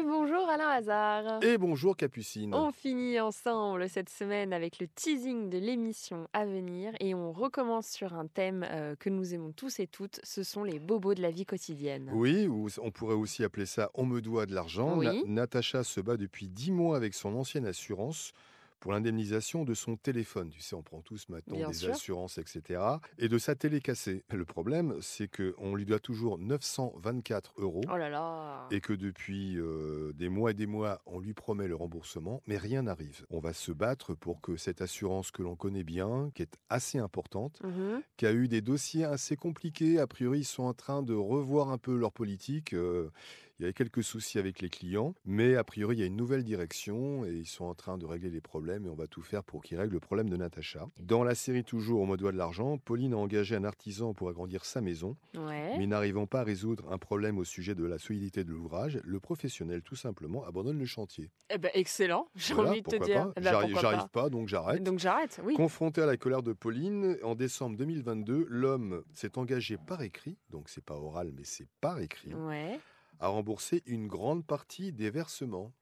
Et 0.00 0.02
bonjour 0.02 0.48
Alain 0.48 0.68
Hazard. 0.68 1.42
Et 1.42 1.58
bonjour 1.58 1.94
Capucine. 1.96 2.54
On 2.54 2.72
finit 2.72 3.20
ensemble 3.20 3.86
cette 3.88 4.08
semaine 4.08 4.52
avec 4.54 4.78
le 4.78 4.86
teasing 4.88 5.50
de 5.50 5.58
l'émission 5.58 6.26
à 6.32 6.46
venir 6.46 6.92
et 7.00 7.14
on 7.14 7.32
recommence 7.32 7.88
sur 7.88 8.14
un 8.14 8.26
thème 8.26 8.64
euh, 8.70 8.94
que 8.96 9.10
nous 9.10 9.34
aimons 9.34 9.52
tous 9.52 9.78
et 9.80 9.86
toutes, 9.86 10.18
ce 10.22 10.42
sont 10.42 10.64
les 10.64 10.78
bobos 10.78 11.14
de 11.14 11.20
la 11.20 11.30
vie 11.30 11.44
quotidienne. 11.44 12.10
Oui, 12.14 12.46
ou 12.46 12.68
on 12.80 12.90
pourrait 12.90 13.14
aussi 13.14 13.44
appeler 13.44 13.66
ça 13.66 13.90
On 13.94 14.06
me 14.06 14.20
doit 14.22 14.46
de 14.46 14.54
l'argent. 14.54 14.96
Oui. 14.96 15.04
Na- 15.06 15.42
Natacha 15.42 15.84
se 15.84 16.00
bat 16.00 16.16
depuis 16.16 16.48
10 16.48 16.70
mois 16.72 16.96
avec 16.96 17.12
son 17.12 17.34
ancienne 17.34 17.66
assurance 17.66 18.32
pour 18.80 18.92
l'indemnisation 18.92 19.64
de 19.64 19.74
son 19.74 19.96
téléphone. 19.96 20.50
Tu 20.50 20.60
sais, 20.60 20.74
on 20.74 20.82
prend 20.82 21.00
tous 21.02 21.28
maintenant 21.28 21.54
Bien 21.56 21.68
des 21.68 21.74
sûr. 21.74 21.90
assurances, 21.92 22.38
etc. 22.38 22.80
Et 23.18 23.28
de 23.28 23.38
sa 23.38 23.54
télé 23.54 23.80
cassée. 23.80 24.24
Le 24.30 24.44
problème, 24.44 24.96
c'est 25.00 25.28
qu'on 25.28 25.74
lui 25.76 25.84
doit 25.84 25.98
toujours 26.00 26.38
924 26.38 27.54
euros. 27.58 27.82
Oh 27.92 27.96
là 27.96 28.08
là. 28.08 28.66
Et 28.70 28.80
que 28.80 28.92
depuis 28.92 29.58
euh, 29.58 30.12
des 30.14 30.28
mois 30.28 30.50
et 30.52 30.54
des 30.54 30.66
mois, 30.66 31.00
on 31.06 31.18
lui 31.20 31.34
promet 31.34 31.68
le 31.68 31.76
remboursement, 31.76 32.42
mais 32.46 32.56
rien 32.56 32.82
n'arrive. 32.82 33.26
On 33.30 33.38
va 33.40 33.52
se 33.52 33.72
battre 33.72 34.14
pour 34.14 34.40
que 34.40 34.56
cette 34.56 34.80
assurance 34.80 35.30
que 35.30 35.42
l'on 35.42 35.56
connaît 35.56 35.84
bien, 35.84 36.30
qui 36.34 36.42
est 36.42 36.56
assez 36.68 36.98
importante, 36.98 37.60
Mhm. 37.62 38.02
qui 38.16 38.26
a 38.26 38.32
eu 38.32 38.48
des 38.48 38.60
dossiers 38.62 39.04
assez 39.04 39.36
compliqués. 39.36 39.98
A 39.98 40.06
priori, 40.06 40.40
ils 40.40 40.44
sont 40.44 40.62
en 40.64 40.74
train 40.74 41.02
de 41.02 41.14
revoir 41.14 41.70
un 41.70 41.78
peu 41.78 41.96
leur 41.96 42.12
politique. 42.12 42.72
Euh, 42.74 43.10
il 43.60 43.64
y 43.64 43.66
avait 43.66 43.74
quelques 43.74 44.02
soucis 44.02 44.38
avec 44.38 44.60
les 44.62 44.70
clients, 44.70 45.14
mais 45.26 45.54
a 45.54 45.64
priori, 45.64 45.96
il 45.96 46.00
y 46.00 46.02
a 46.02 46.06
une 46.06 46.16
nouvelle 46.16 46.44
direction 46.44 47.26
et 47.26 47.32
ils 47.32 47.46
sont 47.46 47.66
en 47.66 47.74
train 47.74 47.98
de 47.98 48.06
régler 48.06 48.30
les 48.30 48.40
problèmes 48.40 48.86
et 48.86 48.88
on 48.88 48.94
va 48.94 49.06
tout 49.06 49.20
faire 49.20 49.44
pour 49.44 49.62
qu'ils 49.62 49.76
règlent 49.76 49.92
le 49.92 50.00
problème 50.00 50.30
de 50.30 50.36
Natacha. 50.38 50.88
Dans 50.98 51.24
la 51.24 51.34
série 51.34 51.62
Toujours, 51.62 52.00
on 52.00 52.06
me 52.06 52.16
doit 52.16 52.32
de 52.32 52.38
l'argent, 52.38 52.78
Pauline 52.78 53.12
a 53.12 53.18
engagé 53.18 53.54
un 53.54 53.64
artisan 53.64 54.14
pour 54.14 54.30
agrandir 54.30 54.64
sa 54.64 54.80
maison, 54.80 55.14
Ouais. 55.36 55.76
mais 55.76 55.86
n'arrivant 55.86 56.26
pas 56.26 56.40
à 56.40 56.42
résoudre 56.42 56.90
un 56.90 56.96
problème 56.96 57.36
au 57.36 57.44
sujet 57.44 57.74
de 57.74 57.84
la 57.84 57.98
solidité 57.98 58.44
de 58.44 58.50
l'ouvrage, 58.50 58.98
le 59.04 59.20
professionnel, 59.20 59.82
tout 59.82 59.94
simplement, 59.94 60.42
abandonne 60.46 60.78
le 60.78 60.86
chantier. 60.86 61.30
Eh 61.50 61.58
ben, 61.58 61.70
excellent, 61.74 62.28
j'ai 62.36 62.54
Voilà, 62.54 62.70
envie 62.70 62.80
de 62.80 62.88
te 62.88 63.04
dire. 63.04 63.30
Eh 63.36 63.40
ben, 63.42 63.50
J'arrive 63.78 64.08
pas, 64.08 64.30
donc 64.30 64.48
j'arrête. 64.48 64.82
Donc 64.82 65.00
j'arrête, 65.00 65.38
oui. 65.44 65.52
Confronté 65.52 66.00
à 66.00 66.06
la 66.06 66.16
colère 66.16 66.42
de 66.42 66.54
Pauline, 66.54 67.18
en 67.22 67.34
décembre 67.34 67.76
2022, 67.76 68.46
l'homme 68.48 69.02
s'est 69.12 69.36
engagé 69.36 69.76
par 69.76 70.00
écrit, 70.00 70.38
donc 70.48 70.70
c'est 70.70 70.82
pas 70.82 70.96
oral 70.96 71.30
mais 71.36 71.44
c'est 71.44 71.66
par 71.82 72.00
écrit, 72.00 72.32
Ouais, 72.34 72.80
à 73.20 73.28
rembourser 73.28 73.82
une 73.86 74.08
grande 74.08 74.46
partie 74.46 74.92
des 74.92 75.10
versements. 75.10 75.72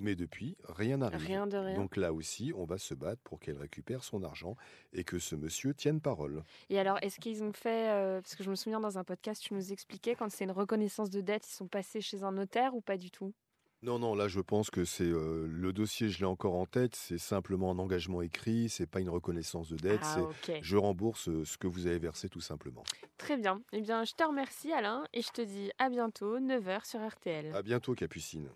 Mais 0.00 0.16
depuis, 0.16 0.56
rien 0.68 0.98
n'arrive. 0.98 1.26
Rien 1.26 1.46
de 1.46 1.56
rien. 1.56 1.76
Donc 1.76 1.96
là 1.96 2.12
aussi, 2.12 2.52
on 2.54 2.66
va 2.66 2.76
se 2.76 2.92
battre 2.94 3.22
pour 3.22 3.40
qu'elle 3.40 3.56
récupère 3.56 4.04
son 4.04 4.22
argent 4.22 4.56
et 4.92 5.02
que 5.04 5.18
ce 5.18 5.34
monsieur 5.34 5.72
tienne 5.72 6.00
parole. 6.00 6.42
Et 6.68 6.78
alors, 6.78 6.98
est-ce 7.00 7.18
qu'ils 7.20 7.42
ont 7.42 7.52
fait, 7.52 7.90
euh, 7.90 8.20
parce 8.20 8.34
que 8.34 8.42
je 8.44 8.50
me 8.50 8.54
souviens 8.54 8.80
dans 8.80 8.98
un 8.98 9.04
podcast, 9.04 9.42
tu 9.42 9.54
nous 9.54 9.72
expliquais, 9.72 10.14
quand 10.14 10.30
c'est 10.30 10.44
une 10.44 10.50
reconnaissance 10.50 11.10
de 11.10 11.20
dette, 11.20 11.46
ils 11.48 11.54
sont 11.54 11.68
passés 11.68 12.00
chez 12.00 12.22
un 12.22 12.32
notaire 12.32 12.74
ou 12.74 12.80
pas 12.82 12.98
du 12.98 13.10
tout? 13.10 13.32
Non, 13.82 13.98
non, 13.98 14.14
là 14.14 14.28
je 14.28 14.38
pense 14.40 14.70
que 14.70 14.84
c'est 14.84 15.02
euh, 15.02 15.46
le 15.50 15.72
dossier, 15.72 16.08
je 16.08 16.20
l'ai 16.20 16.24
encore 16.24 16.54
en 16.54 16.66
tête, 16.66 16.94
c'est 16.94 17.18
simplement 17.18 17.72
un 17.72 17.78
engagement 17.80 18.22
écrit, 18.22 18.68
c'est 18.68 18.86
pas 18.86 19.00
une 19.00 19.08
reconnaissance 19.10 19.68
de 19.70 19.76
dette, 19.76 20.00
Ah, 20.04 20.14
c'est 20.14 20.52
ok. 20.52 20.58
je 20.62 20.76
rembourse 20.76 21.24
ce 21.44 21.58
que 21.58 21.66
vous 21.66 21.88
avez 21.88 21.98
versé 21.98 22.28
tout 22.28 22.40
simplement. 22.40 22.84
Très 23.18 23.36
bien. 23.36 23.60
Eh 23.72 23.80
bien, 23.80 24.04
je 24.04 24.12
te 24.14 24.22
remercie 24.22 24.72
Alain 24.72 25.02
et 25.12 25.20
je 25.22 25.30
te 25.30 25.42
dis 25.42 25.70
à 25.78 25.88
bientôt, 25.90 26.38
9h 26.38 26.86
sur 26.86 27.04
RTL. 27.04 27.52
À 27.54 27.62
bientôt 27.62 27.94
Capucine. 27.94 28.48